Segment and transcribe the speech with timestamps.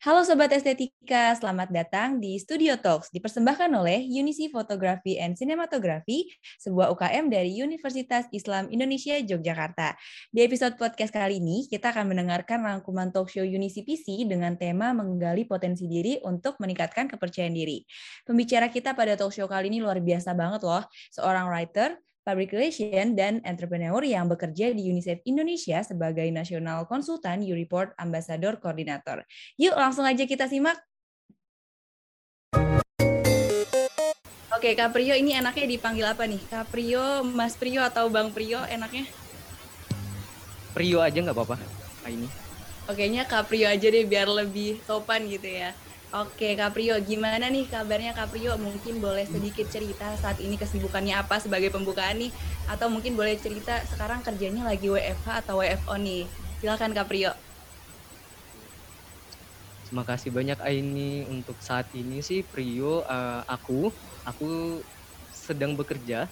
[0.00, 6.24] Halo Sobat Estetika, selamat datang di Studio Talks, dipersembahkan oleh Unisi Fotografi and Cinematography,
[6.56, 10.00] sebuah UKM dari Universitas Islam Indonesia Yogyakarta.
[10.32, 14.96] Di episode podcast kali ini, kita akan mendengarkan rangkuman talk show Unisi PC dengan tema
[14.96, 17.84] menggali potensi diri untuk meningkatkan kepercayaan diri.
[18.24, 20.80] Pembicara kita pada talk show kali ini luar biasa banget loh,
[21.12, 27.96] seorang writer, Public Relation, dan entrepreneur yang bekerja di UNICEF Indonesia sebagai National Konsultan U-Report
[27.96, 29.24] Ambassador Koordinator.
[29.56, 30.76] Yuk langsung aja kita simak.
[34.52, 36.42] Oke, Kak Prio ini enaknya dipanggil apa nih?
[36.44, 39.08] Kak Prio, Mas Prio, atau Bang Prio enaknya?
[40.76, 41.56] Prio aja nggak apa-apa
[42.12, 42.28] ini.
[42.84, 45.72] Oke, nya Kak Prio aja deh biar lebih sopan gitu ya.
[46.10, 48.58] Oke, Kaprio, gimana nih kabarnya Kaprio?
[48.58, 52.34] Mungkin boleh sedikit cerita saat ini kesibukannya apa sebagai pembukaan nih?
[52.66, 56.26] Atau mungkin boleh cerita sekarang kerjanya lagi WFH atau WFO nih?
[56.58, 57.30] Silakan Kaprio.
[59.86, 63.94] Terima kasih banyak Aini untuk saat ini sih Prio uh, aku
[64.26, 64.82] aku
[65.30, 66.26] sedang bekerja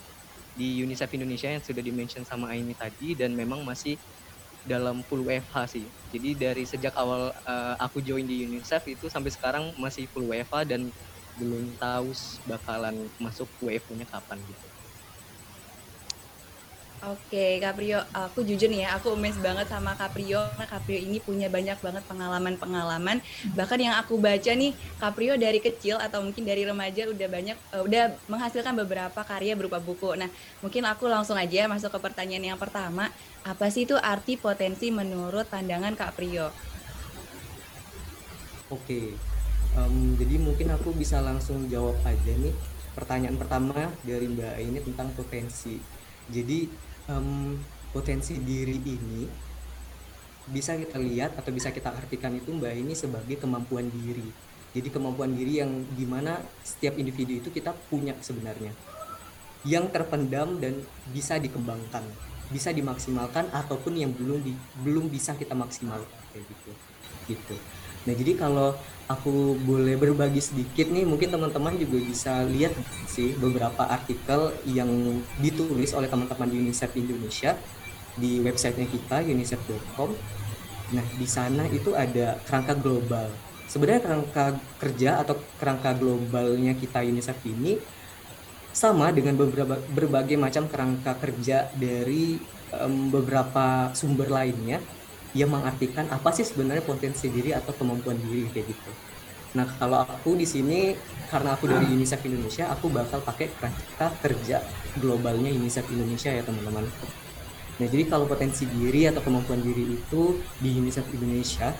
[0.58, 3.94] di UNICEF Indonesia yang sudah dimention sama Aini tadi dan memang masih
[4.66, 5.86] dalam full WFH sih.
[6.10, 10.64] Jadi dari sejak awal uh, aku join di UNICEF itu sampai sekarang masih full WFH
[10.66, 10.88] dan
[11.38, 12.10] belum tahu
[12.50, 14.66] bakalan masuk WFO-nya kapan gitu.
[16.98, 21.46] Oke, Caprio, aku jujur nih ya, aku emes banget sama Caprio karena Caprio ini punya
[21.46, 23.22] banyak banget pengalaman-pengalaman.
[23.54, 27.86] Bahkan yang aku baca nih, Caprio dari kecil atau mungkin dari remaja udah banyak uh,
[27.86, 30.18] udah menghasilkan beberapa karya berupa buku.
[30.18, 30.26] Nah,
[30.58, 33.14] mungkin aku langsung aja masuk ke pertanyaan yang pertama.
[33.46, 36.50] Apa sih itu arti potensi menurut pandangan Caprio?
[38.74, 39.14] Oke.
[39.78, 42.50] Um, jadi mungkin aku bisa langsung jawab aja nih
[42.98, 45.78] pertanyaan pertama dari Mbak ini tentang potensi.
[46.28, 47.56] Jadi um,
[47.90, 49.26] potensi diri ini
[50.48, 54.24] bisa kita lihat atau bisa kita artikan itu mbak ini sebagai kemampuan diri.
[54.72, 58.72] Jadi kemampuan diri yang di mana setiap individu itu kita punya sebenarnya.
[59.64, 60.80] Yang terpendam dan
[61.12, 62.04] bisa dikembangkan
[62.48, 66.72] bisa dimaksimalkan ataupun yang belum di, belum bisa kita maksimalkan kayak gitu.
[67.28, 67.56] Gitu
[68.08, 68.72] nah jadi kalau
[69.08, 72.72] aku boleh berbagi sedikit nih mungkin teman-teman juga bisa lihat
[73.08, 74.88] sih beberapa artikel yang
[75.40, 77.52] ditulis oleh teman-teman di UNICEF Indonesia
[78.16, 80.12] di websitenya kita unicef.com
[80.88, 83.28] nah di sana itu ada kerangka global.
[83.68, 84.44] Sebenarnya kerangka
[84.80, 87.76] kerja atau kerangka globalnya kita UNICEF ini
[88.72, 92.40] sama dengan beberapa berbagai macam kerangka kerja dari
[92.72, 94.80] um, beberapa sumber lainnya
[95.38, 98.90] yang mengartikan apa sih sebenarnya potensi diri atau kemampuan diri kayak gitu.
[99.54, 100.98] Nah kalau aku di sini
[101.30, 104.58] karena aku dari UNICEF Indonesia, aku bakal pakai kerangka kerja
[104.98, 106.84] globalnya UNICEF Indonesia ya teman-teman.
[107.78, 111.70] Nah jadi kalau potensi diri atau kemampuan diri itu di UNICEF Indonesia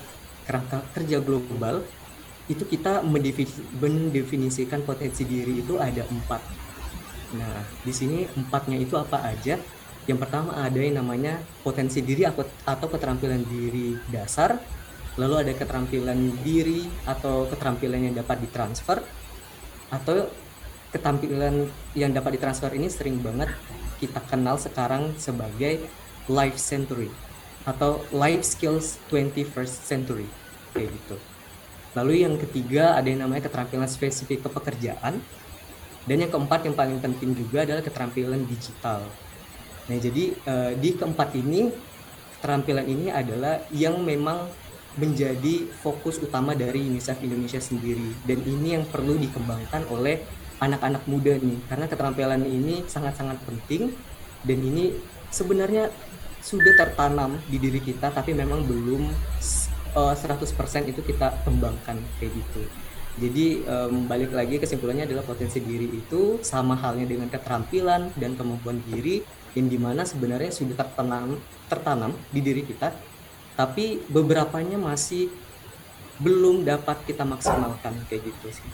[0.47, 1.83] kerangka kerja global
[2.49, 6.41] itu kita mendefinisikan potensi diri itu ada empat.
[7.37, 9.61] Nah di sini empatnya itu apa aja?
[10.09, 14.57] Yang pertama ada yang namanya potensi diri atau keterampilan diri dasar,
[15.21, 19.05] lalu ada keterampilan diri atau keterampilan yang dapat ditransfer,
[19.93, 20.33] atau
[20.97, 23.53] keterampilan yang dapat ditransfer ini sering banget
[24.01, 25.85] kita kenal sekarang sebagai
[26.25, 27.13] life century
[27.69, 30.25] atau life skills 21st century
[30.73, 31.21] kayak gitu.
[31.93, 35.21] Lalu yang ketiga ada yang namanya keterampilan spesifik kepekerjaan.
[36.09, 39.05] Dan yang keempat yang paling penting juga adalah keterampilan digital
[39.89, 41.73] Nah, jadi uh, di keempat ini
[42.39, 44.47] keterampilan ini adalah yang memang
[44.99, 50.23] menjadi fokus utama dari UNICEF Indonesia sendiri dan ini yang perlu dikembangkan oleh
[50.59, 53.95] anak-anak muda nih karena keterampilan ini sangat-sangat penting
[54.43, 54.99] dan ini
[55.31, 55.91] sebenarnya
[56.43, 59.07] sudah tertanam di diri kita tapi memang belum
[59.95, 62.63] uh, eh, 100% itu kita kembangkan kayak gitu.
[63.19, 68.79] Jadi um, balik lagi kesimpulannya adalah potensi diri itu sama halnya dengan keterampilan dan kemampuan
[68.87, 69.27] diri
[69.57, 71.39] yang di mana sebenarnya sudah tertanam
[71.69, 72.93] tertanam di diri kita
[73.59, 75.33] tapi beberapanya masih
[76.19, 78.71] belum dapat kita maksimalkan kayak gitu sih.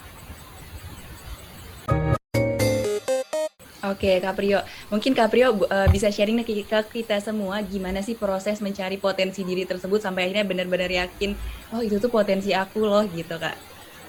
[3.85, 4.65] Oke, Kaprio.
[4.89, 10.01] Mungkin Kaprio uh, bisa sharing ke kita semua gimana sih proses mencari potensi diri tersebut
[10.01, 11.37] sampai akhirnya benar-benar yakin,
[11.69, 13.57] oh itu tuh potensi aku loh gitu, Kak.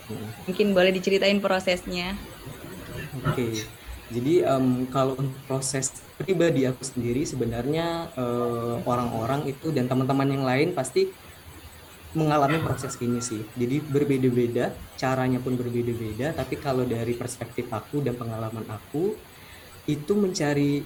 [0.08, 0.32] Hmm.
[0.48, 2.16] Mungkin boleh diceritain prosesnya.
[3.28, 3.68] Oke.
[4.14, 5.18] Jadi um, kalau
[5.50, 11.10] proses pribadi aku sendiri sebenarnya eh, orang-orang itu dan teman-teman yang lain pasti
[12.16, 13.44] mengalami proses ini sih.
[13.60, 16.32] Jadi berbeda-beda, caranya pun berbeda-beda.
[16.32, 19.20] Tapi kalau dari perspektif aku dan pengalaman aku,
[19.86, 20.80] itu mencari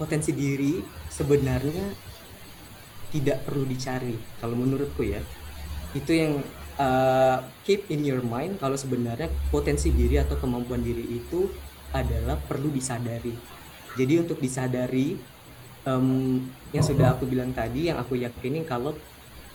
[0.00, 0.80] potensi diri
[1.12, 1.86] sebenarnya
[3.12, 4.16] tidak perlu dicari.
[4.40, 5.20] Kalau menurutku ya,
[5.92, 6.32] itu yang
[6.80, 11.52] uh, keep in your mind kalau sebenarnya potensi diri atau kemampuan diri itu
[11.92, 13.32] adalah perlu disadari.
[13.98, 15.18] Jadi untuk disadari
[15.88, 16.38] um,
[16.70, 18.94] yang sudah aku bilang tadi, yang aku yakini kalau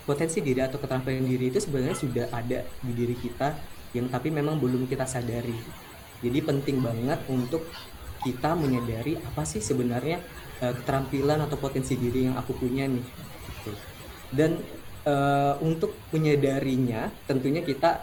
[0.04, 3.56] potensi diri atau keterampilan diri itu sebenarnya sudah ada di diri kita
[3.96, 5.56] yang tapi memang belum kita sadari.
[6.20, 7.64] Jadi penting banget untuk
[8.24, 10.20] kita menyadari apa sih sebenarnya
[10.64, 13.06] uh, keterampilan atau potensi diri yang aku punya nih.
[13.48, 13.72] Gitu.
[14.34, 14.60] Dan
[15.08, 18.02] uh, untuk menyadarinya tentunya kita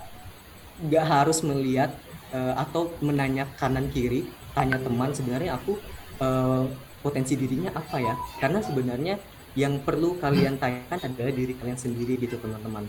[0.80, 1.92] nggak harus melihat
[2.34, 5.78] uh, atau menanya kanan kiri tanya teman sebenarnya aku
[6.18, 6.66] uh,
[7.00, 8.14] potensi dirinya apa ya?
[8.42, 9.14] Karena sebenarnya
[9.58, 12.86] yang perlu kalian tanyakan adalah diri kalian sendiri gitu teman-teman.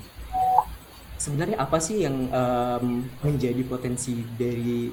[1.18, 4.90] Sebenarnya apa sih yang um, menjadi potensi dari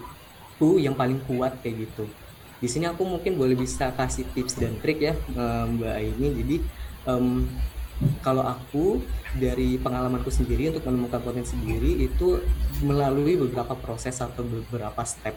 [0.61, 2.05] ku yang paling kuat kayak gitu?
[2.59, 5.15] Di sini aku mungkin boleh bisa kasih tips dan trik ya
[5.67, 6.29] Mbak Aini.
[6.43, 6.57] Jadi
[7.09, 7.49] um,
[8.23, 9.03] kalau aku
[9.35, 12.39] dari pengalamanku sendiri untuk menemukan potensi diri itu
[12.87, 15.35] melalui beberapa proses atau beberapa step.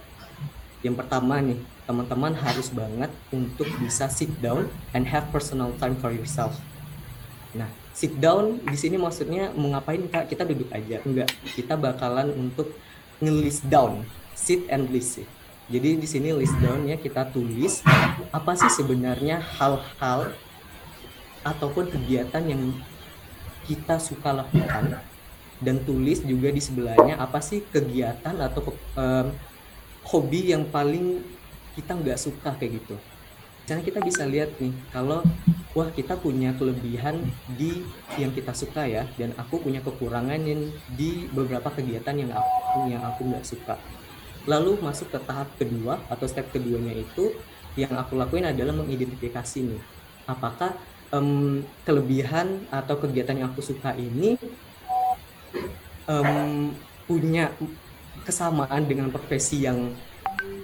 [0.81, 6.13] Yang pertama nih, teman-teman harus banget untuk bisa sit down and have personal time for
[6.13, 6.57] yourself.
[7.53, 10.29] Nah, sit down di sini maksudnya mengapain kak?
[10.29, 11.29] Kita duduk aja, enggak.
[11.53, 12.73] Kita bakalan untuk
[13.21, 15.21] nge-list down, sit and list.
[15.69, 17.85] Jadi di sini list down ya kita tulis
[18.33, 20.33] apa sih sebenarnya hal-hal
[21.41, 22.61] ataupun kegiatan yang
[23.65, 24.97] kita suka lakukan
[25.61, 29.27] dan tulis juga di sebelahnya apa sih kegiatan atau um,
[30.09, 31.21] hobi yang paling
[31.77, 32.97] kita nggak suka kayak gitu.
[33.61, 35.21] Misalnya kita bisa lihat nih kalau
[35.77, 37.21] wah kita punya kelebihan
[37.55, 37.85] di
[38.17, 40.67] yang kita suka ya dan aku punya kekurangan yang
[40.97, 43.77] di beberapa kegiatan yang aku yang aku nggak suka.
[44.49, 47.37] Lalu masuk ke tahap kedua atau step keduanya itu
[47.77, 49.81] yang aku lakuin adalah mengidentifikasi nih
[50.27, 50.75] apakah
[51.11, 54.35] um, kelebihan atau kegiatan yang aku suka ini
[56.07, 56.71] um,
[57.05, 57.51] punya
[58.23, 59.91] kesamaan dengan profesi yang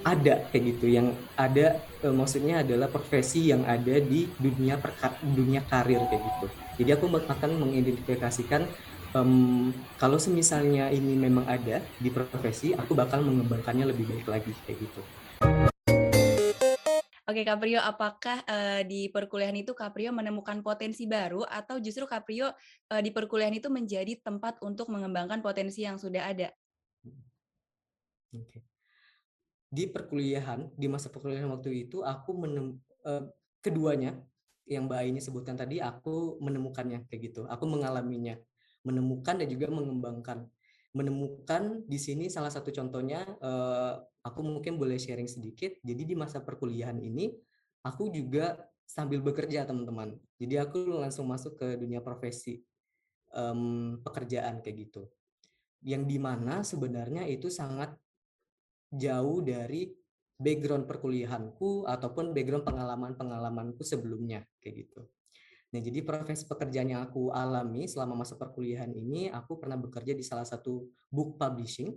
[0.07, 0.87] ada kayak gitu.
[0.87, 6.47] Yang ada e, maksudnya adalah profesi yang ada di dunia perka, dunia karir kayak gitu.
[6.79, 8.63] Jadi aku akan mengidentifikasikan
[9.17, 14.79] um, kalau semisalnya ini memang ada di profesi aku bakal mengembangkannya lebih baik lagi kayak
[14.83, 15.01] gitu
[17.27, 23.01] Oke, Caprio, apakah uh, di perkuliahan itu Caprio menemukan potensi baru atau justru Caprio uh,
[23.03, 26.47] di perkuliahan itu menjadi tempat untuk mengembangkan potensi yang sudah ada?
[28.31, 28.63] Oke.
[29.67, 33.27] Di perkuliahan, di masa perkuliahan waktu itu aku menem uh,
[33.59, 34.15] keduanya
[34.63, 37.43] yang Mbak ini sebutkan tadi aku menemukannya kayak gitu.
[37.51, 38.39] Aku mengalaminya,
[38.87, 40.47] menemukan dan juga mengembangkan
[40.95, 45.75] menemukan di sini salah satu contohnya uh, aku mungkin boleh sharing sedikit.
[45.83, 47.31] Jadi di masa perkuliahan ini
[47.83, 48.55] aku juga
[48.87, 50.15] sambil bekerja teman-teman.
[50.39, 52.63] Jadi aku langsung masuk ke dunia profesi
[54.01, 55.03] pekerjaan kayak gitu.
[55.83, 57.93] Yang di mana sebenarnya itu sangat
[58.89, 59.91] jauh dari
[60.39, 65.01] background perkuliahanku ataupun background pengalaman-pengalamanku sebelumnya kayak gitu.
[65.77, 70.25] Nah, jadi profesi pekerjaan yang aku alami selama masa perkuliahan ini, aku pernah bekerja di
[70.25, 71.93] salah satu book publishing.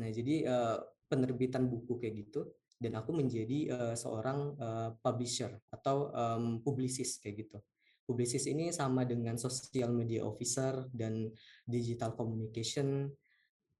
[0.00, 2.48] Nah, jadi uh, penerbitan buku kayak gitu,
[2.80, 7.60] dan aku menjadi uh, seorang uh, publisher atau um, publisis kayak gitu.
[8.08, 11.28] Publisis ini sama dengan social media officer dan
[11.68, 13.04] digital communication.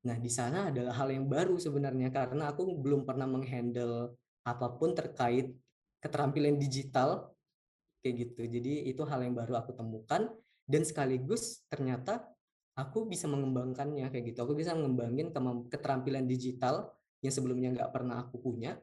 [0.05, 4.13] Nah, di sana adalah hal yang baru sebenarnya karena aku belum pernah menghandle
[4.44, 5.49] apa pun terkait
[6.05, 7.31] keterampilan digital
[8.03, 8.43] kayak gitu.
[8.44, 10.29] Jadi itu hal yang baru aku temukan
[10.67, 12.27] dan sekaligus ternyata
[12.75, 14.44] aku bisa mengembangkannya kayak gitu.
[14.44, 15.31] Aku bisa mengembangin
[15.71, 16.91] keterampilan digital
[17.23, 18.75] yang sebelumnya nggak pernah aku punya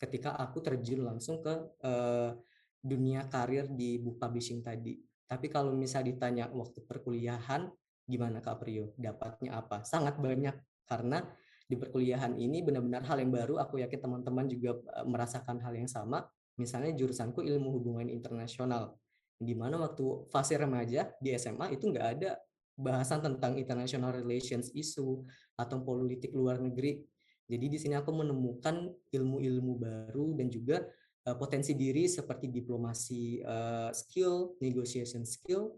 [0.00, 1.52] ketika aku terjun langsung ke
[1.84, 2.32] uh,
[2.80, 4.96] dunia karir di book publishing tadi.
[5.24, 7.68] Tapi kalau misal ditanya waktu perkuliahan
[8.04, 8.92] gimana Kak Priyo?
[9.00, 9.80] Dapatnya apa?
[9.84, 10.52] Sangat banyak
[10.84, 11.24] karena
[11.64, 13.56] di perkuliahan ini benar-benar hal yang baru.
[13.64, 18.94] Aku yakin teman-teman juga eh, merasakan hal yang sama misalnya jurusanku ilmu hubungan internasional
[19.34, 22.38] di mana waktu fase remaja di SMA itu nggak ada
[22.74, 25.22] bahasan tentang international relations isu
[25.54, 27.02] atau politik luar negeri.
[27.44, 30.82] Jadi di sini aku menemukan ilmu-ilmu baru dan juga
[31.28, 35.76] uh, potensi diri seperti diplomasi uh, skill, negotiation skill,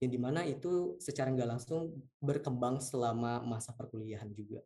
[0.00, 4.64] yang di mana itu secara nggak langsung berkembang selama masa perkuliahan juga.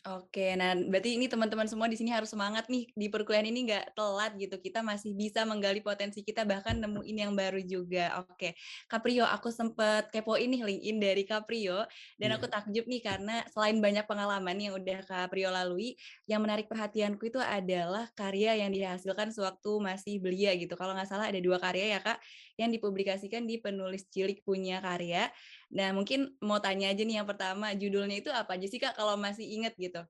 [0.00, 3.92] Oke, nah berarti ini teman-teman semua di sini harus semangat nih di perkuliahan ini nggak
[3.92, 4.56] telat gitu.
[4.56, 8.24] Kita masih bisa menggali potensi kita bahkan nemuin yang baru juga.
[8.24, 8.56] Oke,
[8.88, 11.84] Caprio, aku sempet kepo ini LinkedIn dari Caprio
[12.16, 12.36] dan yeah.
[12.40, 17.36] aku takjub nih karena selain banyak pengalaman yang udah Caprio lalui, yang menarik perhatianku itu
[17.36, 20.80] adalah karya yang dihasilkan sewaktu masih belia gitu.
[20.80, 22.16] Kalau nggak salah ada dua karya ya kak
[22.56, 25.28] yang dipublikasikan di penulis cilik punya karya
[25.70, 29.14] Nah, mungkin mau tanya aja nih yang pertama, judulnya itu apa aja sih Kak kalau
[29.14, 30.02] masih inget gitu?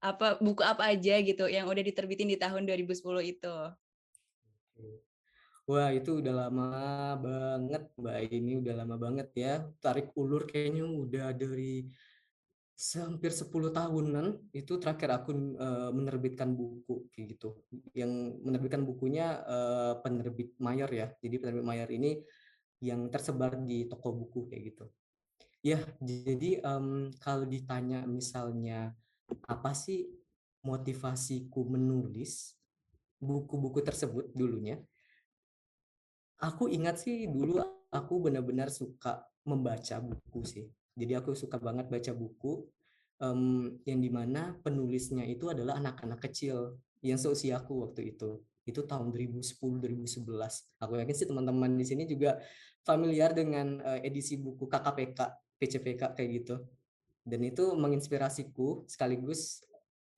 [0.00, 3.54] Apa buku apa aja gitu yang udah diterbitin di tahun 2010 itu?
[5.68, 6.66] Wah, itu udah lama
[7.22, 9.52] banget, Mbak ini udah lama banget ya.
[9.78, 11.86] Tarik ulur kayaknya udah dari
[12.98, 17.62] hampir 10 tahunan itu terakhir aku uh, menerbitkan buku kayak gitu.
[17.94, 21.14] Yang menerbitkan bukunya uh, penerbit mayor ya.
[21.20, 22.18] Jadi penerbit mayor ini
[22.82, 24.84] yang tersebar di toko buku kayak gitu.
[25.62, 28.98] Ya, jadi um, kalau ditanya misalnya
[29.46, 30.10] apa sih
[30.66, 32.58] motivasiku menulis
[33.22, 34.82] buku-buku tersebut dulunya,
[36.42, 37.62] aku ingat sih dulu
[37.94, 40.66] aku benar-benar suka membaca buku sih.
[40.98, 42.66] Jadi aku suka banget baca buku
[43.22, 48.42] um, yang di mana penulisnya itu adalah anak-anak kecil yang seusia aku waktu itu.
[48.66, 50.26] Itu tahun 2010-2011.
[50.82, 52.42] Aku yakin sih teman-teman di sini juga
[52.82, 55.18] familiar dengan uh, edisi buku KKPK,
[55.62, 56.58] PCPK kayak gitu.
[57.22, 59.62] Dan itu menginspirasiku sekaligus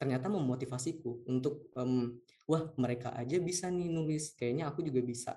[0.00, 2.16] ternyata memotivasiku untuk um,
[2.48, 5.32] wah mereka aja bisa nih nulis, kayaknya aku juga bisa.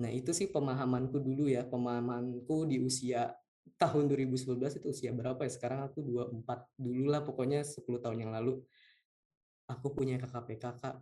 [0.00, 3.30] Nah, itu sih pemahamanku dulu ya, pemahamanku di usia
[3.78, 5.50] tahun 2011 itu usia berapa ya?
[5.52, 8.58] Sekarang aku 24 dulu lah pokoknya 10 tahun yang lalu.
[9.70, 10.96] Aku punya KKPK, Kak.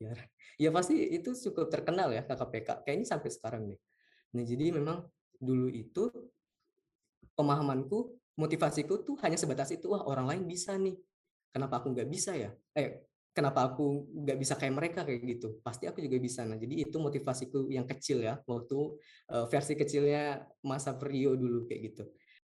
[0.00, 0.12] ya.
[0.62, 2.86] ya pasti itu cukup terkenal ya KKPK.
[2.86, 3.80] Kayaknya sampai sekarang nih.
[4.38, 5.04] Nah, jadi memang
[5.36, 6.08] dulu itu
[7.40, 10.96] pemahamanku, motivasiku tuh hanya sebatas itu, wah orang lain bisa nih.
[11.50, 12.52] Kenapa aku nggak bisa ya?
[12.76, 15.58] Eh, kenapa aku nggak bisa kayak mereka kayak gitu?
[15.64, 16.44] Pasti aku juga bisa.
[16.44, 18.78] Nah, jadi itu motivasiku yang kecil ya, waktu
[19.32, 22.04] uh, versi kecilnya masa Prio dulu kayak gitu.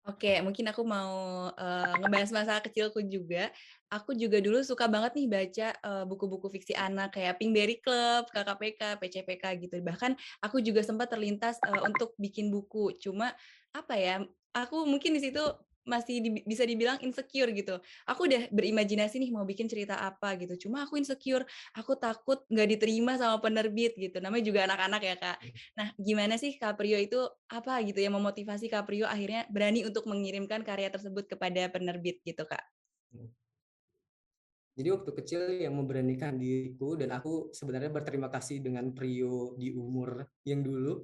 [0.08, 3.52] Oke, mungkin aku mau uh, ngebahas masa kecilku juga.
[3.92, 5.68] Aku juga dulu suka banget nih baca
[6.08, 9.76] buku-buku uh, fiksi anak kayak Pinkberry Club, KKPK, PCPK gitu.
[9.84, 12.96] Bahkan aku juga sempat terlintas uh, untuk bikin buku.
[13.04, 13.36] Cuma
[13.76, 14.24] apa ya?
[14.56, 15.44] Aku mungkin di situ
[15.88, 17.80] masih di, bisa dibilang insecure gitu.
[18.06, 20.68] Aku udah berimajinasi nih mau bikin cerita apa gitu.
[20.68, 24.20] Cuma aku insecure, aku takut nggak diterima sama penerbit gitu.
[24.20, 25.38] Namanya juga anak-anak ya kak.
[25.42, 25.54] Iya.
[25.80, 30.92] Nah gimana sih Caprio itu apa gitu yang memotivasi Caprio akhirnya berani untuk mengirimkan karya
[30.92, 32.62] tersebut kepada penerbit gitu kak?
[33.16, 33.32] Hmm.
[34.78, 40.22] Jadi waktu kecil yang memberanikan diriku dan aku sebenarnya berterima kasih dengan Prio di umur
[40.46, 41.02] yang dulu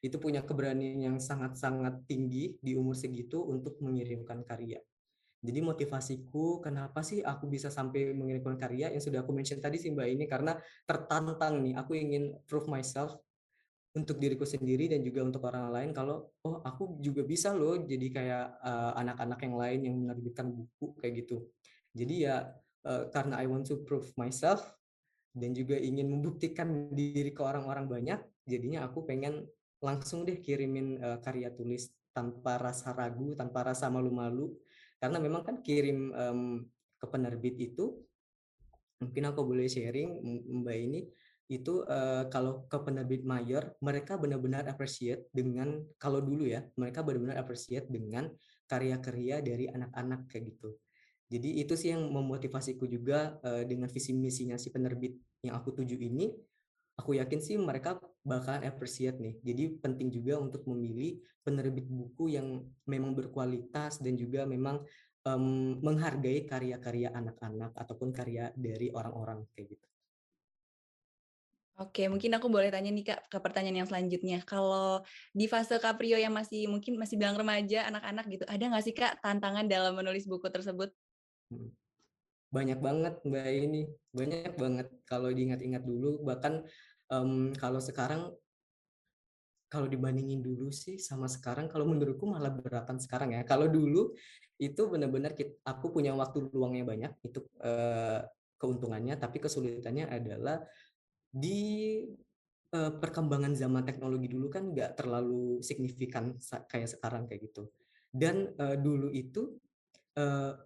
[0.00, 4.80] itu punya keberanian yang sangat-sangat tinggi di umur segitu untuk mengirimkan karya.
[5.40, 9.88] Jadi motivasiku kenapa sih aku bisa sampai mengirimkan karya yang sudah aku mention tadi sih
[9.88, 10.52] Mbak ini karena
[10.84, 13.16] tertantang nih aku ingin prove myself
[13.96, 18.06] untuk diriku sendiri dan juga untuk orang lain kalau oh aku juga bisa loh jadi
[18.12, 21.48] kayak uh, anak-anak yang lain yang menerbitkan buku kayak gitu.
[21.96, 22.44] Jadi ya
[22.84, 24.60] uh, karena I want to prove myself
[25.32, 29.46] dan juga ingin membuktikan diri ke orang-orang banyak, jadinya aku pengen
[29.80, 34.52] langsung deh kirimin uh, karya tulis tanpa rasa ragu, tanpa rasa malu-malu.
[35.00, 36.68] Karena memang kan kirim um,
[37.00, 37.96] ke penerbit itu,
[39.00, 40.20] mungkin aku boleh sharing
[40.60, 41.00] Mbak ini,
[41.50, 47.40] itu uh, kalau ke penerbit mayor, mereka benar-benar appreciate dengan, kalau dulu ya, mereka benar-benar
[47.40, 48.28] appreciate dengan
[48.68, 50.76] karya-karya dari anak-anak kayak gitu.
[51.30, 55.96] Jadi itu sih yang memotivasiku juga uh, dengan visi misinya si penerbit yang aku tuju
[55.96, 56.30] ini,
[57.00, 59.40] aku yakin sih mereka bakalan appreciate nih.
[59.40, 64.84] Jadi penting juga untuk memilih penerbit buku yang memang berkualitas dan juga memang
[65.24, 69.86] um, menghargai karya-karya anak-anak ataupun karya dari orang-orang kayak gitu.
[71.80, 74.44] Oke, mungkin aku boleh tanya nih Kak ke pertanyaan yang selanjutnya.
[74.44, 75.00] Kalau
[75.32, 79.24] di fase Caprio yang masih mungkin masih bilang remaja, anak-anak gitu, ada nggak sih Kak
[79.24, 80.92] tantangan dalam menulis buku tersebut?
[81.48, 81.72] Hmm
[82.50, 86.66] banyak banget mbak ini banyak banget kalau diingat-ingat dulu bahkan
[87.10, 88.30] um, kalau sekarang
[89.70, 93.46] kalau dibandingin dulu sih sama sekarang kalau menurutku malah beratan sekarang ya.
[93.46, 94.10] Kalau dulu
[94.58, 98.20] itu benar-benar aku punya waktu luangnya banyak itu uh,
[98.60, 100.60] keuntungannya tapi kesulitannya adalah
[101.30, 102.02] di
[102.74, 106.34] uh, perkembangan zaman teknologi dulu kan nggak terlalu signifikan
[106.66, 107.70] kayak sekarang kayak gitu.
[108.10, 109.54] Dan uh, dulu itu
[110.18, 110.58] uh,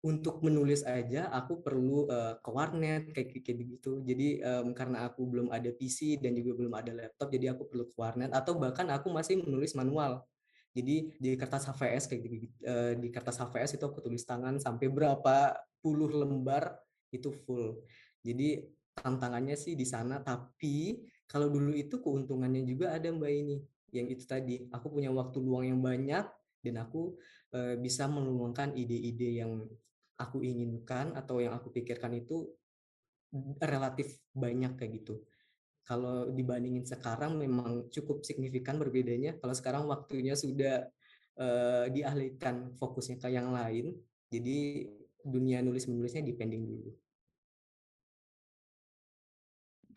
[0.00, 4.00] untuk menulis aja aku perlu uh, ke warnet kayak kayak gitu.
[4.00, 7.84] Jadi um, karena aku belum ada PC dan juga belum ada laptop, jadi aku perlu
[7.84, 10.24] ke warnet atau bahkan aku masih menulis manual.
[10.72, 14.88] Jadi di kertas HVS kayak gitu, uh, di kertas HVS itu aku tulis tangan sampai
[14.88, 15.52] berapa
[15.84, 16.80] puluh lembar
[17.12, 17.84] itu full.
[18.24, 18.64] Jadi
[18.96, 23.56] tantangannya sih di sana, tapi kalau dulu itu keuntungannya juga ada mbak ini,
[23.92, 26.24] yang itu tadi aku punya waktu luang yang banyak
[26.64, 27.20] dan aku
[27.52, 29.68] uh, bisa meluangkan ide-ide yang
[30.20, 32.44] aku inginkan atau yang aku pikirkan itu
[33.64, 35.16] relatif banyak kayak gitu.
[35.90, 39.34] kalau dibandingin sekarang memang cukup signifikan berbedanya.
[39.42, 40.86] Kalau sekarang waktunya sudah
[41.34, 43.98] uh, dialihkan fokusnya ke yang lain,
[44.30, 44.86] jadi
[45.26, 46.94] dunia nulis menulisnya dipending dulu.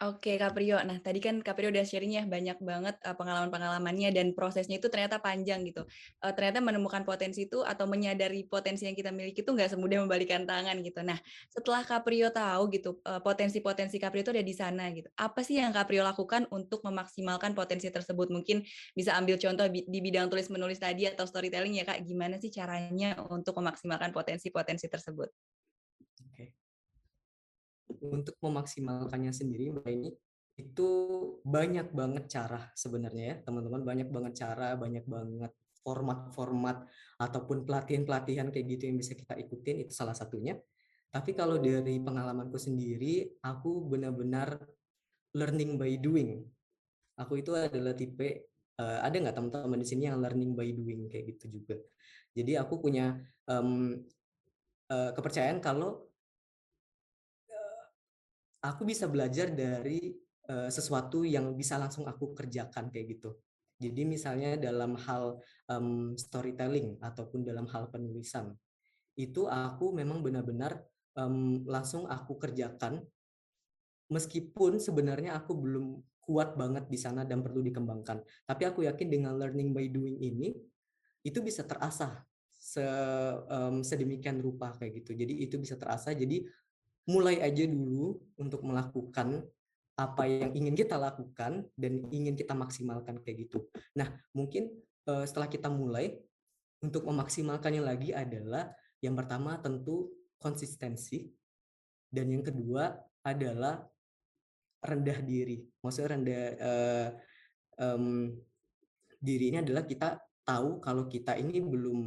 [0.04, 0.84] Oke, Kaprio.
[0.84, 5.24] Nah, tadi kan Kaprio udah sharing ya banyak banget uh, pengalaman-pengalamannya dan prosesnya itu ternyata
[5.24, 5.88] panjang gitu.
[6.20, 10.44] Uh, ternyata menemukan potensi itu atau menyadari potensi yang kita miliki itu nggak semudah membalikan
[10.44, 11.00] tangan gitu.
[11.08, 11.16] Nah,
[11.48, 15.08] setelah Kaprio tahu gitu uh, potensi-potensi Kaprio itu ada di sana gitu.
[15.16, 18.28] Apa sih yang Kaprio lakukan untuk memaksimalkan potensi tersebut?
[18.28, 18.60] Mungkin
[18.92, 22.04] bisa ambil contoh di bidang tulis menulis tadi atau storytelling ya Kak.
[22.04, 25.53] Gimana sih caranya untuk memaksimalkan potensi-potensi tersebut?
[28.02, 30.10] Untuk memaksimalkannya sendiri Mbak ini
[30.54, 30.90] itu
[31.42, 33.82] banyak banget cara sebenarnya ya teman-teman.
[33.82, 35.52] Banyak banget cara banyak banget
[35.84, 36.88] format-format
[37.20, 40.56] ataupun pelatihan-pelatihan kayak gitu yang bisa kita ikutin itu salah satunya.
[41.14, 44.58] Tapi kalau dari pengalamanku sendiri aku benar-benar
[45.38, 46.42] learning by doing.
[47.18, 48.50] Aku itu adalah tipe
[48.82, 51.78] uh, ada nggak teman-teman di sini yang learning by doing kayak gitu juga?
[52.34, 53.14] Jadi aku punya
[53.46, 54.02] um,
[54.90, 56.13] uh, kepercayaan kalau
[58.64, 60.16] aku bisa belajar dari
[60.48, 63.36] uh, sesuatu yang bisa langsung aku kerjakan kayak gitu.
[63.84, 68.56] Jadi misalnya dalam hal um, storytelling ataupun dalam hal penulisan,
[69.20, 70.80] itu aku memang benar-benar
[71.20, 73.04] um, langsung aku kerjakan
[74.08, 78.24] meskipun sebenarnya aku belum kuat banget di sana dan perlu dikembangkan.
[78.48, 80.56] Tapi aku yakin dengan learning by doing ini
[81.24, 82.84] itu bisa terasah se,
[83.52, 85.12] um, sedemikian rupa kayak gitu.
[85.20, 86.16] Jadi itu bisa terasah.
[86.16, 86.48] Jadi
[87.08, 89.44] mulai aja dulu untuk melakukan
[89.94, 93.70] apa yang ingin kita lakukan dan ingin kita maksimalkan kayak gitu.
[93.94, 94.74] Nah, mungkin
[95.06, 96.18] uh, setelah kita mulai
[96.82, 100.10] untuk memaksimalkannya lagi adalah yang pertama tentu
[100.42, 101.30] konsistensi
[102.10, 102.90] dan yang kedua
[103.22, 103.86] adalah
[104.82, 105.62] rendah diri.
[105.80, 107.10] Maksudnya rendah uh,
[107.80, 108.34] um,
[109.22, 112.00] diri ini adalah kita tahu kalau kita ini belum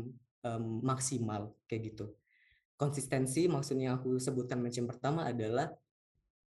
[0.44, 2.12] um, maksimal kayak gitu
[2.76, 5.72] konsistensi maksudnya aku sebutkan mention pertama adalah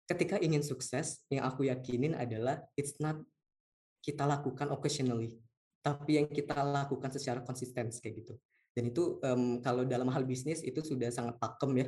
[0.08, 3.20] ketika ingin sukses yang aku yakinin adalah it's not
[4.04, 5.40] kita lakukan occasionally
[5.84, 8.34] tapi yang kita lakukan secara konsisten kayak gitu.
[8.72, 11.88] Dan itu um, kalau dalam hal bisnis itu sudah sangat pakem ya.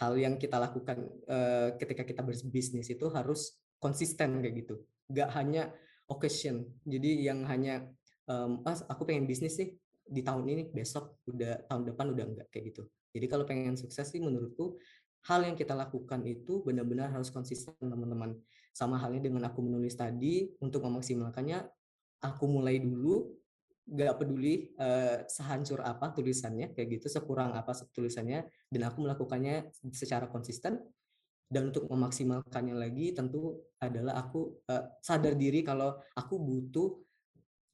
[0.00, 4.80] Hal yang kita lakukan uh, ketika kita berbisnis itu harus konsisten kayak gitu.
[5.12, 5.62] Nggak hanya
[6.08, 6.64] occasion.
[6.88, 7.84] Jadi yang hanya
[8.24, 12.48] um, pas aku pengen bisnis sih di tahun ini besok udah tahun depan udah enggak
[12.54, 12.86] kayak gitu
[13.16, 14.76] jadi kalau pengen sukses sih menurutku
[15.26, 18.36] hal yang kita lakukan itu benar-benar harus konsisten teman-teman.
[18.70, 21.64] Sama halnya dengan aku menulis tadi untuk memaksimalkannya
[22.22, 23.32] aku mulai dulu
[23.86, 30.26] gak peduli uh, sehancur apa tulisannya kayak gitu sekurang apa tulisannya dan aku melakukannya secara
[30.26, 30.82] konsisten
[31.46, 36.98] dan untuk memaksimalkannya lagi tentu adalah aku uh, sadar diri kalau aku butuh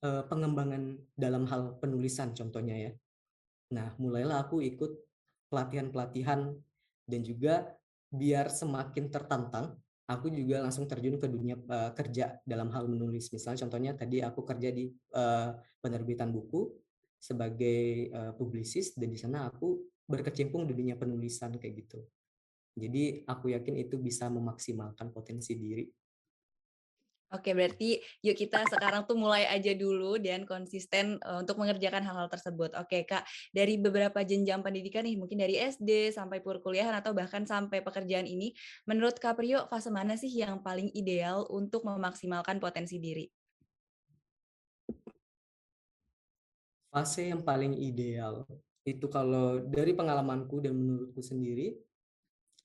[0.05, 2.93] uh, pengembangan dalam hal penulisan contohnya ya.
[3.73, 5.12] Nah, mulailah aku ikut
[5.53, 6.57] pelatihan-pelatihan
[7.05, 7.77] dan juga
[8.09, 9.77] biar semakin tertantang
[10.09, 13.33] aku juga langsung terjun ke dunia uh, kerja dalam hal menulis.
[13.33, 16.69] Misalnya contohnya tadi aku kerja di uh, penerbitan buku
[17.17, 22.01] sebagai uh, publisis dan di sana aku berkecimpung di dunia penulisan kayak gitu.
[22.73, 25.85] Jadi aku yakin itu bisa memaksimalkan potensi diri
[27.33, 32.29] Oke, berarti yuk kita sekarang tuh mulai aja dulu dan konsisten uh, untuk mengerjakan hal-hal
[32.29, 32.77] tersebut.
[32.77, 33.25] Oke, Kak,
[33.57, 38.53] dari beberapa jenjang pendidikan nih, mungkin dari SD sampai perkuliahan atau bahkan sampai pekerjaan ini,
[38.85, 43.25] menurut Kak Priyo, fase mana sih yang paling ideal untuk memaksimalkan potensi diri?
[46.93, 48.45] Fase yang paling ideal
[48.85, 51.81] itu kalau dari pengalamanku dan menurutku sendiri,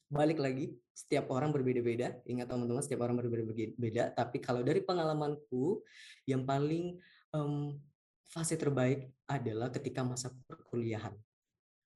[0.08, 2.16] balik lagi setiap orang berbeda-beda.
[2.24, 4.12] Ingat teman-teman setiap orang berbeda-beda.
[4.16, 5.84] Tapi kalau dari pengalamanku
[6.24, 6.96] yang paling
[7.36, 7.76] um,
[8.28, 11.16] fase terbaik adalah ketika masa perkuliahan.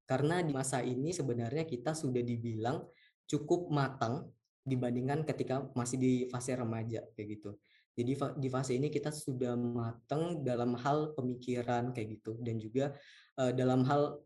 [0.03, 2.83] Karena di masa ini sebenarnya kita sudah dibilang
[3.27, 4.27] cukup matang
[4.61, 7.55] dibandingkan ketika masih di fase remaja kayak gitu.
[7.95, 12.35] Jadi di fase ini kita sudah matang dalam hal pemikiran kayak gitu.
[12.43, 12.91] Dan juga
[13.39, 14.19] uh, dalam hal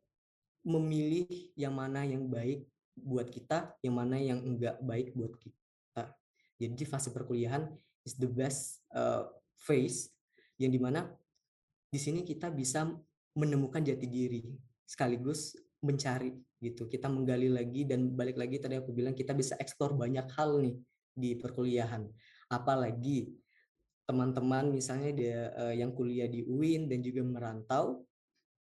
[0.65, 6.03] memilih yang mana yang baik buat kita, yang mana yang enggak baik buat kita.
[6.55, 7.67] Jadi fase perkuliahan
[8.08, 9.27] is the best uh,
[9.60, 10.12] phase
[10.55, 11.03] yang di mana
[11.91, 12.88] di sini kita bisa
[13.36, 14.43] menemukan jati diri
[14.88, 16.31] sekaligus mencari
[16.63, 16.88] gitu.
[16.88, 20.75] Kita menggali lagi dan balik lagi tadi aku bilang kita bisa eksplor banyak hal nih
[21.12, 22.08] di perkuliahan.
[22.47, 23.36] Apalagi
[24.05, 28.05] teman-teman misalnya dia uh, yang kuliah di UIN dan juga merantau,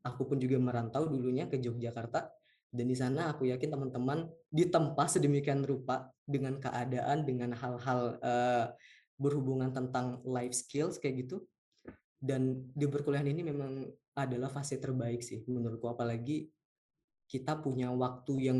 [0.01, 2.31] aku pun juga merantau dulunya ke Yogyakarta
[2.73, 8.65] dan di sana aku yakin teman-teman ditempa sedemikian rupa dengan keadaan, dengan hal-hal uh,
[9.21, 11.45] berhubungan tentang life skills kayak gitu.
[12.17, 13.85] Dan di perkuliahan ini memang
[14.17, 16.49] adalah fase terbaik sih menurutku apalagi
[17.29, 18.59] kita punya waktu yang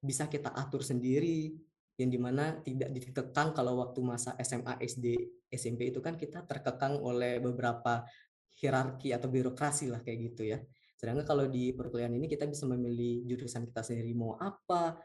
[0.00, 1.52] bisa kita atur sendiri
[1.98, 5.18] yang di mana tidak dikekang kalau waktu masa SMA, SD,
[5.50, 8.06] SMP itu kan kita terkekang oleh beberapa
[8.54, 10.58] hierarki atau birokrasi lah kayak gitu ya.
[10.98, 14.98] Sedangkan kalau di perkuliahan ini kita bisa memilih jurusan kita sendiri mau apa,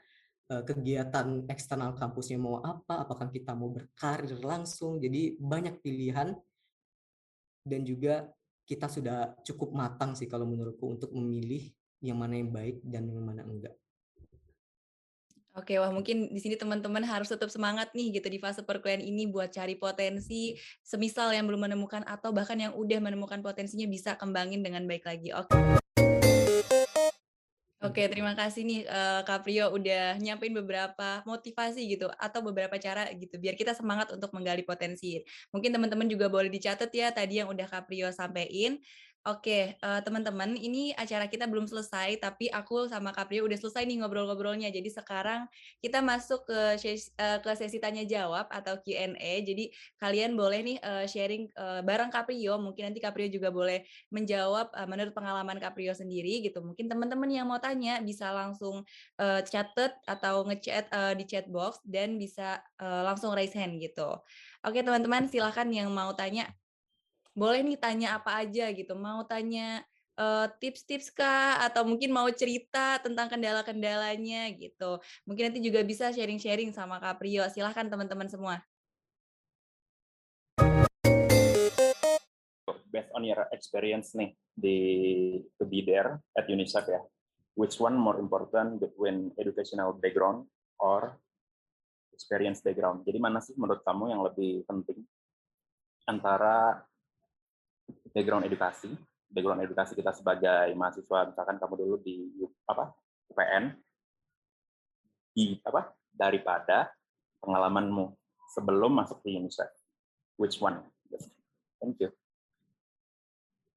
[0.49, 4.97] eh, kegiatan eksternal kampusnya mau apa, apakah kita mau berkarir langsung.
[4.97, 6.33] Jadi banyak pilihan
[7.63, 8.27] dan juga
[8.65, 11.69] kita sudah cukup matang sih kalau menurutku untuk memilih
[12.03, 13.77] yang mana yang baik dan yang mana enggak.
[15.53, 19.29] Oke, wah mungkin di sini teman-teman harus tetap semangat nih gitu di fase perkuliahan ini
[19.29, 24.65] buat cari potensi semisal yang belum menemukan atau bahkan yang udah menemukan potensinya bisa kembangin
[24.65, 25.29] dengan baik lagi.
[25.29, 25.82] Oke.
[27.83, 29.43] Oke, terima kasih nih uh, Kak
[29.75, 35.19] udah nyampein beberapa motivasi gitu atau beberapa cara gitu biar kita semangat untuk menggali potensi.
[35.51, 38.79] Mungkin teman-teman juga boleh dicatat ya tadi yang udah Kak sampaikan.
[39.23, 44.03] Oke, uh, teman-teman, ini acara kita belum selesai, tapi aku sama Kaprio udah selesai nih
[44.03, 44.67] ngobrol-ngobrolnya.
[44.67, 45.47] Jadi sekarang
[45.79, 49.33] kita masuk ke sesi, uh, ke sesi tanya jawab atau Q&A.
[49.47, 52.59] Jadi kalian boleh nih uh, sharing uh, bareng Kaprio.
[52.59, 56.59] Mungkin nanti Kaprio juga boleh menjawab uh, menurut pengalaman Kaprio sendiri gitu.
[56.59, 58.83] Mungkin teman-teman yang mau tanya bisa langsung
[59.23, 64.19] uh, catat atau ngechat uh, di chat box dan bisa uh, langsung raise hand gitu.
[64.67, 66.51] Oke, teman-teman, silahkan yang mau tanya
[67.33, 68.93] boleh nih tanya apa aja gitu.
[68.93, 69.81] Mau tanya
[70.61, 75.01] tips-tips uh, kah atau mungkin mau cerita tentang kendala-kendalanya gitu.
[75.25, 77.49] Mungkin nanti juga bisa sharing-sharing sama Kak Priyo.
[77.49, 78.61] Silahkan teman-teman semua.
[82.93, 84.77] Based on your experience nih di
[85.57, 87.01] to be there at UNICEF ya,
[87.57, 90.45] which one more important between educational background
[90.77, 91.17] or
[92.13, 93.01] experience background?
[93.01, 95.01] Jadi mana sih menurut kamu yang lebih penting
[96.05, 96.85] antara
[98.13, 98.93] background edukasi,
[99.27, 102.29] background edukasi kita sebagai mahasiswa, misalkan kamu dulu di
[102.69, 102.93] apa
[103.33, 103.73] UPN,
[105.33, 106.93] di apa daripada
[107.41, 108.13] pengalamanmu
[108.53, 109.73] sebelum masuk di UNICEF.
[110.37, 110.85] Which one?
[111.81, 112.09] Thank you.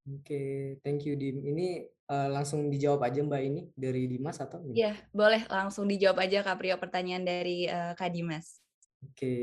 [0.07, 0.55] Oke, okay,
[0.87, 1.43] thank you Dim.
[1.43, 4.63] Ini uh, langsung dijawab aja Mbak ini dari Dimas atau?
[4.71, 8.63] Iya, boleh langsung dijawab aja Kak Priyo pertanyaan dari uh, Kak Dimas.
[9.03, 9.43] Oke, okay.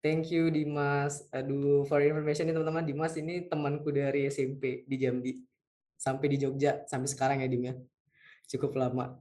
[0.00, 1.28] Thank you Dimas.
[1.28, 5.36] Aduh, for information nih teman-teman, Dimas ini temanku dari SMP di Jambi.
[6.00, 7.76] Sampai di Jogja, sampai sekarang ya Dim ya.
[8.48, 9.20] Cukup lama.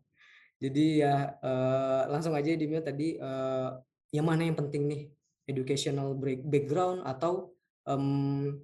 [0.56, 3.76] Jadi ya uh, langsung aja Dim ya tadi uh,
[4.16, 5.02] yang mana yang penting nih?
[5.50, 6.16] Educational
[6.48, 7.52] background atau
[7.84, 8.56] um,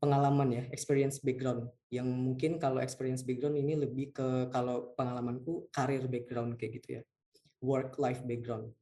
[0.00, 1.68] pengalaman ya, experience background.
[1.92, 7.02] Yang mungkin kalau experience background ini lebih ke kalau pengalamanku karir background kayak gitu ya.
[7.60, 8.72] Work life background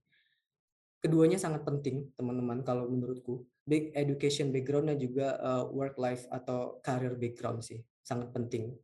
[1.00, 3.48] keduanya sangat penting teman-teman kalau menurutku.
[3.64, 8.74] Big education background dan juga uh, work life atau career background sih sangat penting.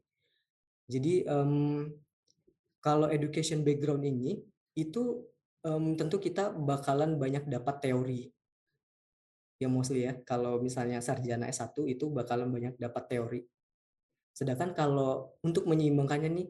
[0.87, 1.91] Jadi um,
[2.79, 4.39] kalau education background ini
[4.79, 5.27] itu
[5.67, 8.23] um, tentu kita bakalan banyak dapat teori.
[9.57, 13.41] Ya mostly ya kalau misalnya sarjana S1 itu bakalan banyak dapat teori.
[14.31, 16.49] Sedangkan kalau untuk menyeimbangkannya nih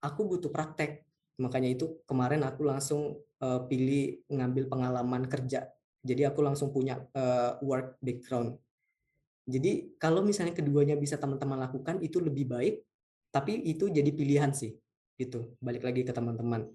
[0.00, 1.04] aku butuh praktek
[1.40, 5.72] makanya itu kemarin aku langsung uh, pilih ngambil pengalaman kerja.
[6.00, 8.56] Jadi aku langsung punya uh, work background.
[9.48, 12.84] Jadi kalau misalnya keduanya bisa teman-teman lakukan itu lebih baik
[13.32, 14.76] tapi itu jadi pilihan sih
[15.16, 15.56] gitu.
[15.58, 16.68] Balik lagi ke teman-teman.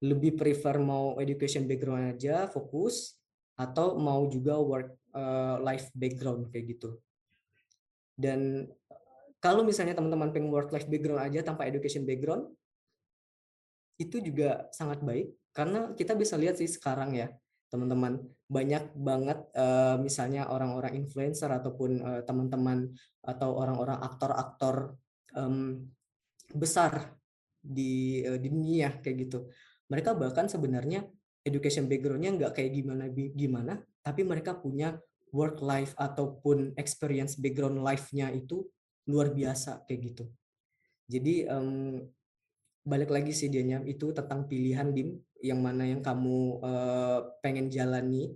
[0.00, 3.16] Lebih prefer mau education background aja fokus
[3.56, 7.00] atau mau juga work uh, life background kayak gitu.
[8.16, 8.68] Dan
[9.40, 12.48] kalau misalnya teman-teman pengen work life background aja tanpa education background
[13.96, 17.32] itu juga sangat baik karena kita bisa lihat sih sekarang ya
[17.72, 22.94] teman-teman banyak banget uh, misalnya orang-orang influencer ataupun uh, teman-teman
[23.26, 24.94] atau orang-orang aktor-aktor
[25.34, 25.82] um,
[26.54, 27.18] besar
[27.58, 29.50] di uh, di dunia kayak gitu.
[29.90, 31.02] Mereka bahkan sebenarnya
[31.42, 34.94] education backgroundnya nggak kayak gimana gimana tapi mereka punya
[35.34, 38.62] work life ataupun experience background life-nya itu
[39.10, 40.24] luar biasa kayak gitu.
[41.06, 42.02] Jadi um,
[42.86, 48.30] balik lagi sih dianya itu tentang pilihan dim yang mana yang kamu uh, pengen jalani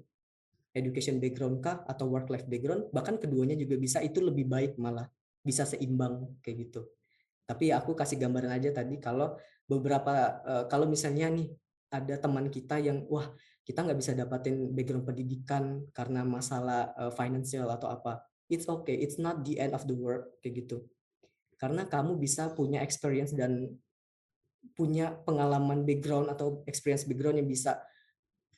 [0.75, 5.07] education background kah atau work life background bahkan keduanya juga bisa itu lebih baik malah
[5.47, 6.83] bisa seimbang kayak gitu.
[7.47, 9.39] Tapi aku kasih gambaran aja tadi kalau
[9.71, 11.51] beberapa uh, kalau misalnya nih
[11.91, 13.31] ada teman kita yang wah
[13.63, 18.27] kita nggak bisa dapatin background pendidikan karena masalah uh, financial atau apa.
[18.51, 20.87] It's okay it's not the end of the world kayak gitu.
[21.55, 23.79] Karena kamu bisa punya experience dan
[24.77, 27.81] punya pengalaman background atau experience background yang bisa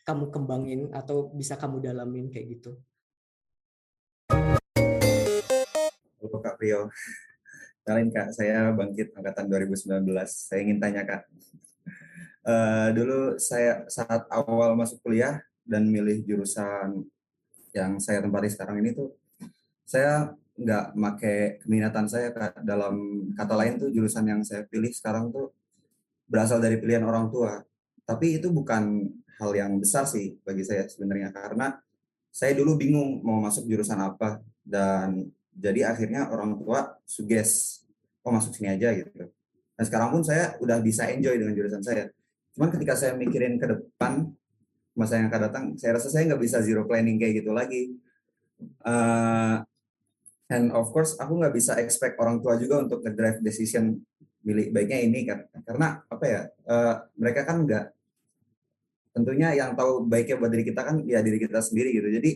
[0.02, 2.78] kamu kembangin atau bisa kamu dalamin kayak gitu?
[6.18, 6.90] Halo Kak Rio.
[7.82, 10.06] Kalian Kak, saya bangkit angkatan 2019.
[10.26, 11.26] Saya ingin tanya Kak.
[12.42, 17.06] Uh, dulu saya saat awal masuk kuliah dan milih jurusan
[17.70, 19.14] yang saya tempati sekarang ini tuh
[19.86, 22.66] saya nggak make keminatan saya Kak.
[22.66, 25.54] dalam kata lain tuh jurusan yang saya pilih sekarang tuh
[26.32, 27.60] berasal dari pilihan orang tua.
[28.08, 29.04] Tapi itu bukan
[29.36, 31.76] hal yang besar sih bagi saya sebenarnya karena
[32.32, 37.84] saya dulu bingung mau masuk jurusan apa dan jadi akhirnya orang tua suges
[38.24, 39.28] oh masuk sini aja gitu.
[39.76, 42.08] Dan sekarang pun saya udah bisa enjoy dengan jurusan saya.
[42.56, 44.32] Cuman ketika saya mikirin ke depan
[44.96, 47.92] masa yang akan datang saya rasa saya nggak bisa zero planning kayak gitu lagi.
[48.80, 49.60] Uh,
[50.48, 54.00] and of course aku nggak bisa expect orang tua juga untuk ngedrive decision
[54.42, 57.84] milik baiknya ini kan karena apa ya uh, mereka kan nggak
[59.12, 62.08] tentunya yang tahu baiknya buat diri kita kan ya diri kita sendiri gitu.
[62.08, 62.30] Jadi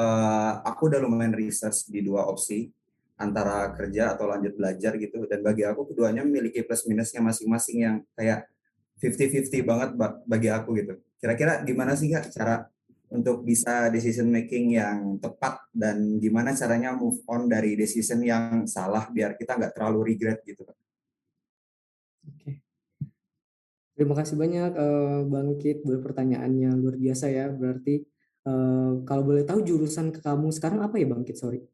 [0.00, 2.72] uh, aku udah lumayan research di dua opsi
[3.20, 7.96] antara kerja atau lanjut belajar gitu dan bagi aku keduanya memiliki plus minusnya masing-masing yang
[8.16, 8.48] kayak
[8.98, 9.90] 50-50 banget
[10.26, 10.98] bagi aku gitu.
[11.18, 12.66] Kira-kira gimana sih Kak cara
[13.08, 19.10] untuk bisa decision making yang tepat dan gimana caranya move on dari decision yang salah
[19.10, 20.87] biar kita nggak terlalu regret gitu Kak.
[23.98, 27.50] Terima kasih banyak uh, Bang Kit buat pertanyaannya luar biasa ya.
[27.50, 28.06] Berarti
[28.46, 31.34] uh, kalau boleh tahu jurusan ke kamu sekarang apa ya Bang Kit?
[31.34, 31.66] Sorry.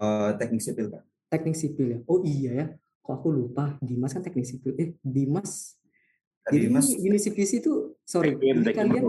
[0.00, 1.04] Uh, teknik sipil Pak.
[1.28, 1.98] Teknik sipil ya.
[2.08, 2.66] Oh iya ya.
[3.04, 3.76] Kok aku lupa.
[3.84, 4.72] Dimas kan teknik sipil.
[4.80, 5.76] Eh Dimas.
[6.48, 6.96] Jadi Dimas.
[6.96, 8.32] Unisipisi itu sorry.
[8.32, 9.04] Tekim, ini kalian.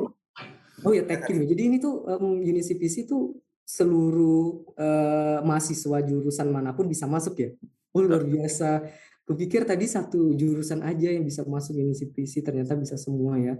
[0.84, 1.48] Oh ya Tekim.
[1.48, 1.56] Ya.
[1.56, 7.50] Jadi ini tuh um, Unisipisi itu seluruh uh, mahasiswa jurusan mana pun bisa masuk ya.
[7.96, 8.84] Oh luar biasa
[9.30, 13.54] Kupikir tadi satu jurusan aja yang bisa masuk Unisipisi, ternyata bisa semua ya.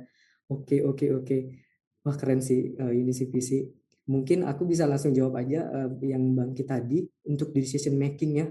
[0.50, 1.38] Oke, oke, oke.
[2.02, 3.70] Wah keren sih uh, Unisipisi.
[4.10, 8.50] Mungkin aku bisa langsung jawab aja uh, yang Bangkit tadi untuk decision making ya.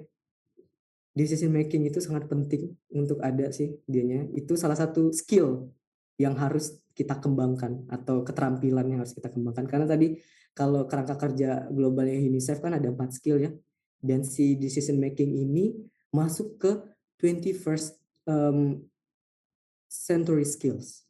[1.10, 4.30] Decision making itu sangat penting untuk ada sih dianya.
[4.30, 5.74] Itu salah satu skill
[6.22, 9.66] yang harus kita kembangkan atau keterampilan yang harus kita kembangkan.
[9.66, 10.14] Karena tadi
[10.54, 13.50] kalau kerangka kerja globalnya UNICEF kan ada empat skill ya.
[13.98, 15.74] Dan si decision making ini
[16.14, 16.70] masuk ke
[17.18, 17.98] 21st
[18.30, 18.82] um,
[19.90, 21.04] century skills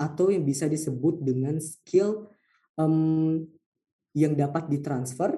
[0.00, 2.32] atau yang bisa disebut dengan skill
[2.80, 3.44] um,
[4.16, 5.36] yang dapat ditransfer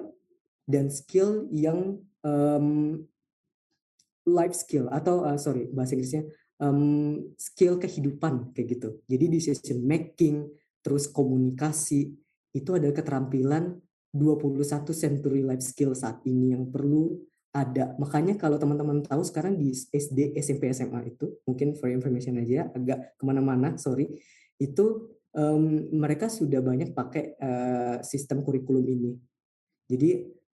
[0.63, 3.03] dan skill yang um,
[4.23, 6.23] life skill atau uh, sorry bahasa Inggrisnya
[6.63, 8.89] um, skill kehidupan kayak gitu.
[9.03, 10.47] Jadi decision making
[10.79, 12.15] terus komunikasi
[12.55, 13.75] itu adalah keterampilan
[14.13, 17.17] 21 century life skill saat ini yang perlu
[17.53, 17.93] ada.
[18.01, 23.13] Makanya kalau teman-teman tahu sekarang di SD, SMP, SMA itu, mungkin for information aja, agak
[23.13, 24.09] ke mana-mana, sorry,
[24.57, 29.11] itu um, mereka sudah banyak pakai uh, sistem kurikulum ini.
[29.85, 30.09] Jadi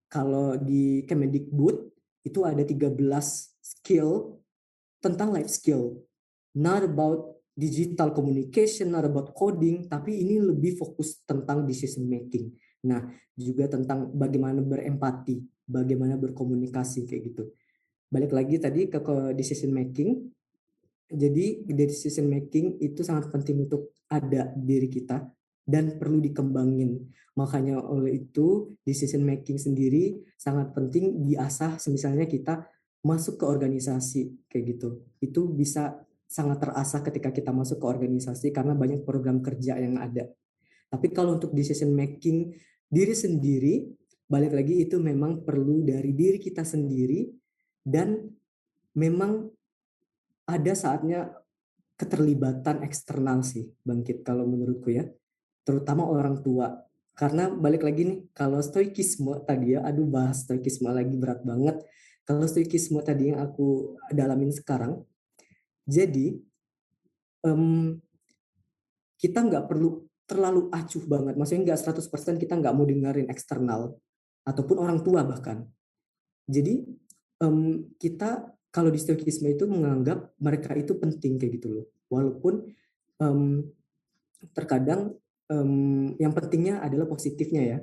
[0.08, 1.76] kalau di Kemendikbud
[2.24, 2.96] itu ada 13
[3.60, 4.40] skill
[5.04, 6.00] tentang life skill.
[6.56, 12.56] Not about digital communication, not about coding, tapi ini lebih fokus tentang decision making.
[12.84, 17.44] Nah, juga tentang bagaimana berempati, bagaimana berkomunikasi kayak gitu.
[18.12, 19.00] Balik lagi tadi ke,
[19.32, 20.28] decision making.
[21.06, 25.22] Jadi decision making itu sangat penting untuk ada diri kita
[25.66, 27.10] dan perlu dikembangin.
[27.36, 32.66] Makanya oleh itu decision making sendiri sangat penting diasah misalnya kita
[33.06, 34.88] masuk ke organisasi kayak gitu.
[35.22, 40.26] Itu bisa sangat terasah ketika kita masuk ke organisasi karena banyak program kerja yang ada.
[40.86, 42.54] Tapi kalau untuk decision making
[42.86, 43.74] diri sendiri
[44.26, 47.30] balik lagi itu memang perlu dari diri kita sendiri
[47.86, 48.26] dan
[48.98, 49.46] memang
[50.46, 51.30] ada saatnya
[51.94, 55.06] keterlibatan eksternal sih bangkit kalau menurutku ya.
[55.66, 56.82] Terutama orang tua.
[57.16, 61.80] Karena balik lagi nih kalau stoikisme tadi ya aduh bahas stoikisme lagi berat banget.
[62.28, 65.00] Kalau stoikisme tadi yang aku dalamin sekarang
[65.86, 66.34] jadi
[67.46, 67.94] um,
[69.16, 73.94] kita nggak perlu terlalu acuh banget maksudnya nggak 100% kita nggak mau dengerin eksternal
[74.46, 75.66] ataupun orang tua bahkan.
[76.46, 76.86] Jadi
[77.42, 81.86] um, kita kalau di stoikisme itu menganggap mereka itu penting kayak gitu loh.
[82.06, 82.62] Walaupun
[83.18, 83.66] um,
[84.54, 85.18] terkadang
[85.50, 87.78] um, yang pentingnya adalah positifnya ya.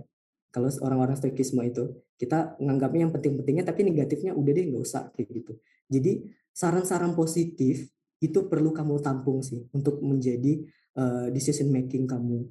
[0.54, 5.44] Kalau orang-orang stoikisme itu kita menganggapnya yang penting-pentingnya tapi negatifnya udah deh nggak usah kayak
[5.44, 5.54] gitu.
[5.90, 7.90] Jadi saran-saran positif
[8.22, 10.64] itu perlu kamu tampung sih untuk menjadi
[10.98, 12.46] uh, decision making kamu.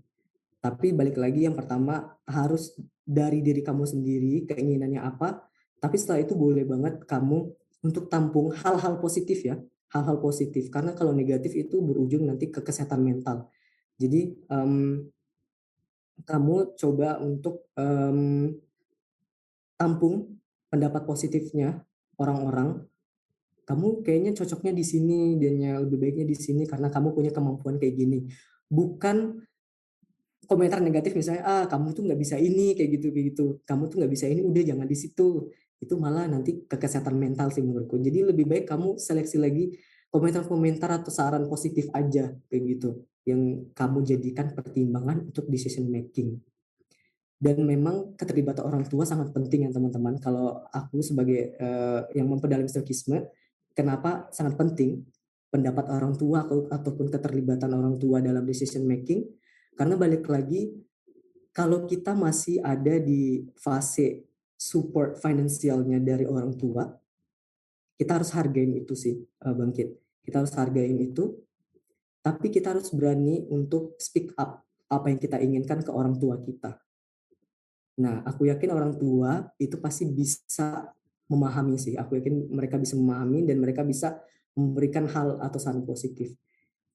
[0.62, 5.42] Tapi balik lagi yang pertama harus dari diri kamu sendiri keinginannya apa.
[5.82, 7.50] Tapi setelah itu boleh banget kamu
[7.82, 9.58] untuk tampung hal-hal positif ya
[9.92, 10.72] hal-hal positif.
[10.72, 13.52] Karena kalau negatif itu berujung nanti ke kesehatan mental.
[14.00, 15.04] Jadi um,
[16.24, 18.50] kamu coba untuk um,
[19.76, 20.40] tampung
[20.72, 21.84] pendapat positifnya
[22.16, 22.88] orang-orang
[23.62, 27.78] kamu kayaknya cocoknya di sini dan yang lebih baiknya di sini karena kamu punya kemampuan
[27.78, 28.26] kayak gini.
[28.66, 29.38] Bukan
[30.50, 33.44] komentar negatif misalnya ah kamu tuh nggak bisa ini kayak gitu kayak gitu.
[33.62, 35.46] Kamu tuh nggak bisa ini udah jangan di situ.
[35.78, 38.02] Itu malah nanti ke kesehatan mental sih menurutku.
[38.02, 39.70] Jadi lebih baik kamu seleksi lagi
[40.10, 46.42] komentar-komentar atau saran positif aja kayak gitu yang kamu jadikan pertimbangan untuk decision making.
[47.42, 50.14] Dan memang keterlibatan orang tua sangat penting ya teman-teman.
[50.22, 53.26] Kalau aku sebagai uh, yang mempelajari stokisme
[53.72, 55.04] kenapa sangat penting
[55.52, 59.28] pendapat orang tua ataupun keterlibatan orang tua dalam decision making
[59.76, 60.68] karena balik lagi,
[61.52, 66.84] kalau kita masih ada di fase support finansialnya dari orang tua,
[67.96, 69.88] kita harus hargain itu sih, uh, Bangkit.
[70.22, 71.34] Kita harus hargain itu,
[72.22, 76.78] tapi kita harus berani untuk speak up apa yang kita inginkan ke orang tua kita.
[78.00, 80.88] Nah, aku yakin orang tua itu pasti bisa
[81.30, 81.94] memahami sih.
[81.98, 84.18] Aku yakin mereka bisa memahami dan mereka bisa
[84.56, 86.34] memberikan hal atau saran positif.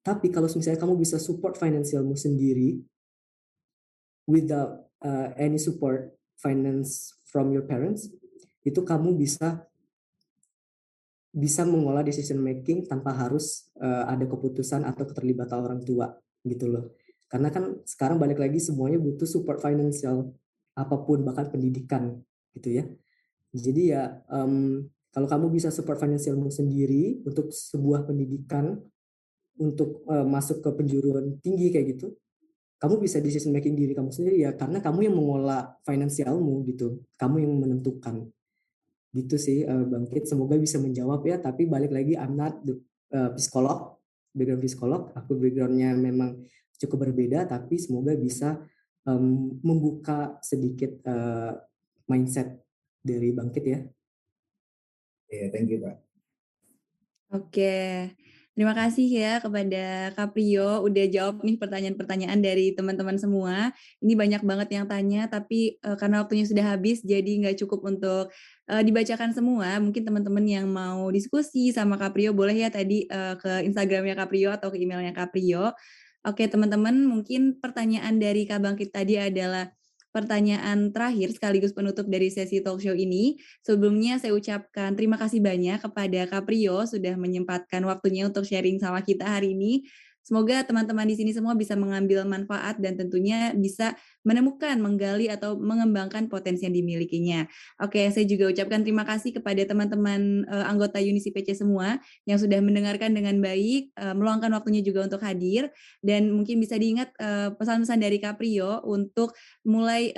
[0.05, 2.79] Tapi kalau misalnya kamu bisa support finansialmu sendiri
[4.29, 8.07] without uh, any support finance from your parents,
[8.63, 9.67] itu kamu bisa
[11.37, 16.97] bisa mengolah decision making tanpa harus uh, ada keputusan atau keterlibatan orang tua gitu loh.
[17.27, 20.31] Karena kan sekarang balik lagi semuanya butuh support financial
[20.73, 22.15] apa pun bahkan pendidikan
[22.55, 22.83] gitu ya.
[23.57, 28.77] Jadi ya um, kalau kamu bisa support finansialmu sendiri untuk sebuah pendidikan
[29.57, 32.13] untuk uh, masuk ke penjuruan tinggi kayak gitu
[32.77, 37.41] kamu bisa decision making diri kamu sendiri ya karena kamu yang mengolah finansialmu gitu kamu
[37.41, 38.29] yang menentukan.
[39.17, 42.77] Gitu sih uh, bangkit semoga bisa menjawab ya tapi balik lagi I'm not the
[43.17, 43.97] uh, psikolog
[44.37, 45.01] background psikolog.
[45.17, 46.45] Aku backgroundnya memang
[46.77, 48.61] cukup berbeda tapi semoga bisa
[49.09, 51.57] um, membuka sedikit uh,
[52.05, 52.61] mindset
[53.07, 53.79] dari bangkit ya.
[55.31, 55.95] Iya, yeah, thank you pak.
[57.27, 57.75] Oke,
[58.57, 63.69] Terima kasih ya kepada Caprio udah jawab nih pertanyaan-pertanyaan dari teman-teman semua.
[64.01, 68.33] Ini banyak banget yang tanya, tapi uh, karena waktunya sudah habis, jadi nggak cukup untuk
[68.65, 69.77] uh, dibacakan semua.
[69.77, 74.73] Mungkin teman-teman yang mau diskusi sama Caprio boleh ya tadi uh, ke Instagramnya Caprio atau
[74.73, 75.77] ke emailnya Caprio.
[76.25, 79.69] Oke teman-teman, mungkin pertanyaan dari Kak Bangkit tadi adalah
[80.17, 83.37] pertanyaan terakhir sekaligus penutup dari sesi talk show ini.
[83.61, 89.29] Sebelumnya saya ucapkan terima kasih banyak kepada Caprio sudah menyempatkan waktunya untuk sharing sama kita
[89.29, 89.85] hari ini.
[90.27, 93.95] Semoga teman-teman di sini semua bisa mengambil manfaat dan tentunya bisa
[94.27, 97.47] menemukan, menggali atau mengembangkan potensi yang dimilikinya.
[97.79, 102.59] Oke, saya juga ucapkan terima kasih kepada teman-teman uh, anggota Unisi PC semua yang sudah
[102.59, 105.71] mendengarkan dengan baik, uh, meluangkan waktunya juga untuk hadir
[106.03, 109.31] dan mungkin bisa diingat uh, pesan-pesan dari Caprio untuk
[109.63, 110.11] mulai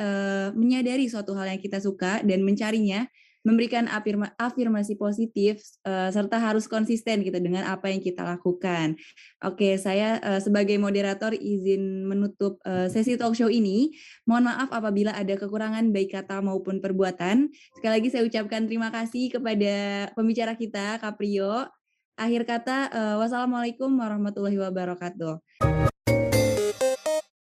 [0.56, 3.06] menyadari suatu hal yang kita suka dan mencarinya
[3.48, 9.00] memberikan afirma, afirmasi positif uh, serta harus konsisten gitu dengan apa yang kita lakukan.
[9.44, 13.96] Oke, saya uh, sebagai moderator izin menutup uh, sesi talk show ini.
[14.28, 17.48] Mohon maaf apabila ada kekurangan baik kata maupun perbuatan.
[17.80, 21.68] Sekali lagi saya ucapkan terima kasih kepada pembicara kita Caprio.
[22.20, 25.89] Akhir kata, uh, wassalamualaikum warahmatullahi wabarakatuh.